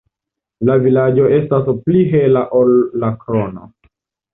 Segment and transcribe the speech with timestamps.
[0.69, 3.75] La vizaĝo estas pli hela ol la krono.